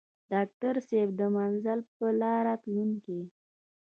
[0.31, 3.19] ډاکټر صېب د منزل پۀ لارې تلونکے